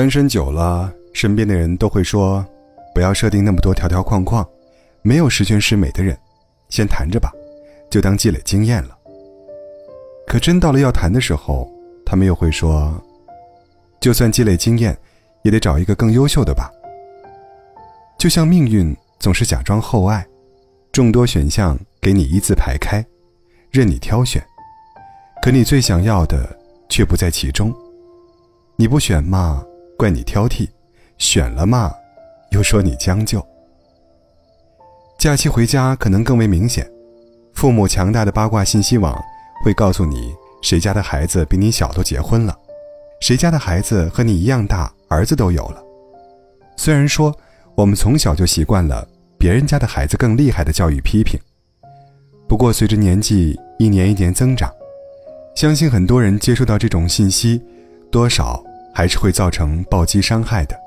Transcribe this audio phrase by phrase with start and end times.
[0.00, 2.42] 单身久了，身边的人都会说
[2.94, 4.42] ：“不要设定那么多条条框框，
[5.02, 6.18] 没有十全十美的人，
[6.70, 7.30] 先谈着吧，
[7.90, 8.96] 就当积累经验了。”
[10.26, 11.70] 可真到了要谈的时候，
[12.06, 12.98] 他们又会说
[14.00, 14.96] ：“就算积累经验，
[15.42, 16.70] 也得找一个更优秀的吧。”
[18.18, 20.26] 就像命运总是假装厚爱，
[20.92, 23.04] 众多选项给你一字排开，
[23.70, 24.42] 任你挑选，
[25.42, 27.70] 可你最想要的却不在其中。
[28.76, 29.62] 你不选嘛，
[30.00, 30.66] 怪你挑剔；
[31.18, 31.92] 选了嘛，
[32.52, 33.46] 又说你将就。
[35.18, 36.90] 假期回家可能更为明显，
[37.52, 39.22] 父母强大的八卦信息网
[39.62, 40.32] 会告诉你。
[40.62, 42.58] 谁家的孩子比你小都结婚了？
[43.20, 45.82] 谁家的孩子和你一样大，儿子都有了？
[46.78, 47.30] 虽然说
[47.74, 51.38] 我们从小就习惯了别人家的孩子更厉害的教育批评，
[52.48, 54.72] 不过随着年纪一年一年增长，
[55.54, 57.62] 相信很多人接触到这种信息，
[58.10, 60.78] 多少还是会造成暴击伤害的。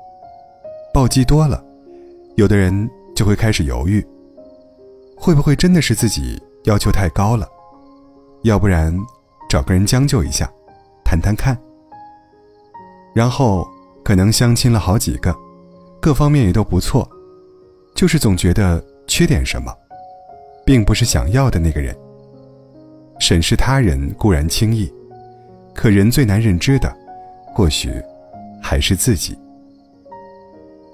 [0.92, 1.62] 暴击多了，
[2.36, 4.04] 有的人就会开始犹豫，
[5.16, 7.48] 会不会真的是自己要求太高了？
[8.42, 8.96] 要不然？
[9.48, 10.50] 找个人将就一下，
[11.04, 11.56] 谈谈看。
[13.14, 13.64] 然后
[14.02, 15.32] 可能相亲了好几个，
[16.00, 17.08] 各方面也都不错，
[17.94, 19.72] 就是总觉得缺点什么，
[20.64, 21.96] 并不是想要的那个人。
[23.20, 24.92] 审视他人固然轻易，
[25.72, 26.92] 可人最难认知的，
[27.54, 28.02] 或许
[28.60, 29.38] 还是自己。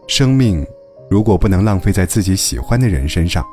[0.06, 0.66] 生命
[1.08, 3.44] 如果不能浪费在自己喜欢的人身上，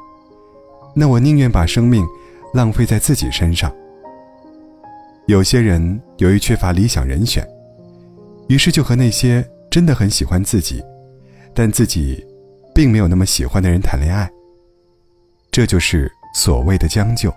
[0.94, 2.06] 那我宁愿把生命
[2.54, 3.74] 浪费在自己身上。
[5.28, 7.48] 有些人由于缺乏理想人选，
[8.48, 10.84] 于是就和那些真的很喜欢自己，
[11.54, 12.26] 但自己
[12.76, 14.30] 并没有那么喜欢的人谈恋爱。
[15.52, 17.34] 这就是所谓的将就。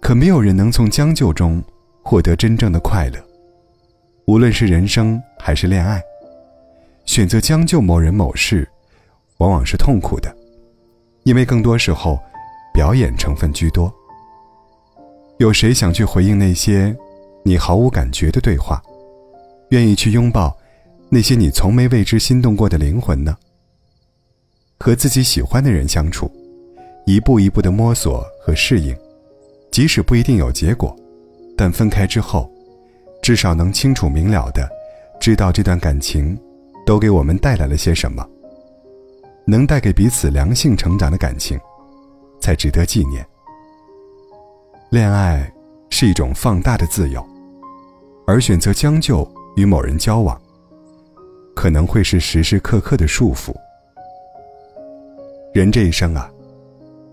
[0.00, 1.62] 可没有人能从将就中
[2.02, 3.31] 获得真正的快乐。
[4.26, 6.00] 无论是人生还是恋爱，
[7.04, 8.68] 选择将就某人某事，
[9.38, 10.34] 往往是痛苦的，
[11.24, 12.18] 因为更多时候，
[12.72, 13.92] 表演成分居多。
[15.38, 16.96] 有谁想去回应那些
[17.42, 18.80] 你毫无感觉的对话？
[19.70, 20.56] 愿意去拥抱
[21.08, 23.36] 那些你从没为之心动过的灵魂呢？
[24.78, 26.30] 和自己喜欢的人相处，
[27.06, 28.96] 一步一步的摸索和适应，
[29.72, 30.94] 即使不一定有结果，
[31.56, 32.51] 但分开之后，
[33.22, 34.68] 至少能清楚明了的
[35.20, 36.36] 知道这段感情
[36.84, 38.28] 都给我们带来了些什么。
[39.44, 41.58] 能带给彼此良性成长的感情，
[42.40, 43.26] 才值得纪念。
[44.90, 45.50] 恋爱
[45.90, 47.24] 是一种放大的自由，
[48.26, 50.40] 而选择将就与某人交往，
[51.54, 53.52] 可能会是时时刻刻的束缚。
[55.52, 56.30] 人这一生啊，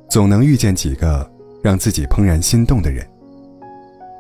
[0.08, 1.30] 总能遇见几个
[1.64, 3.08] 让自己怦然心动的人。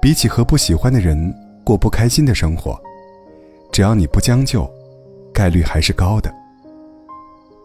[0.02, 1.32] 比起和不喜欢的人
[1.69, 2.81] 过不开心的生活，
[3.72, 4.68] 只要你不将就，
[5.31, 6.34] 概率还是高的。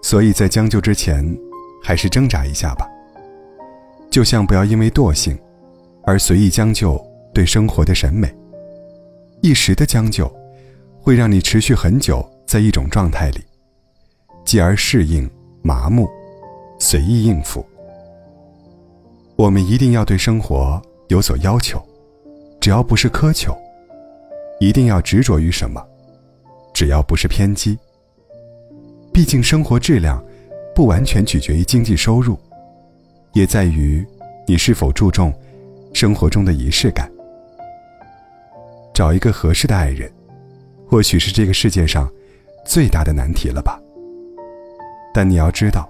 [0.02, 1.24] 所以在将就之前，
[1.82, 2.86] 还是挣扎一下吧。
[4.10, 5.34] 就像不要因为惰性。
[6.02, 8.30] 而随意将就对生活的审美，
[9.40, 10.30] 一时的将就，
[11.00, 13.40] 会让你持续很久在一种状态里，
[14.44, 15.26] 继而适应、
[15.62, 16.06] 麻木、
[16.78, 17.64] 随意应付。
[19.34, 20.78] 我们一定要对生活
[21.08, 21.82] 有所要求，
[22.60, 23.54] 只要不是苛求；
[24.60, 25.84] 一定要执着于什么，
[26.72, 27.78] 只要不是偏激。
[29.12, 30.22] 毕竟生活质量，
[30.74, 32.38] 不完全取决于经济收入，
[33.32, 34.04] 也在于
[34.46, 35.32] 你是否注重。
[35.92, 37.08] 生活中的仪式感，
[38.92, 40.12] 找一个合适的爱人，
[40.88, 42.10] 或许是这个世界上
[42.66, 43.80] 最大的难题了吧。
[45.14, 45.88] 但你要知道，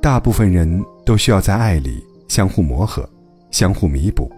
[0.00, 3.04] 大部分人都需要在爱里相互磨合、
[3.50, 4.30] 相互弥补、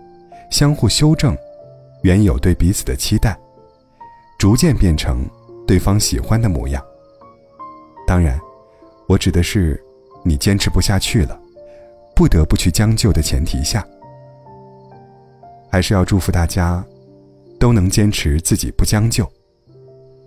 [0.51, 1.37] 相互修正
[2.05, 3.35] 原有对彼此的期待，
[4.39, 5.27] 逐渐变成
[5.67, 6.85] 对方喜欢的模样。
[8.07, 8.39] 当然，
[9.09, 9.83] 我指的是
[10.23, 11.41] 你坚持不下去了，
[12.15, 13.83] 不得不去将就的前提下。
[15.73, 16.85] 还是要祝福大家，
[17.59, 19.27] 都能坚持自己不将就，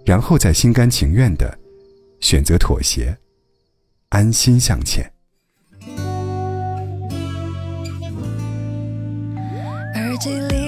[0.04, 1.56] 然后再心甘情愿的
[2.20, 3.16] 选择妥协，
[4.10, 5.06] 安心向前。
[9.94, 10.67] 耳机里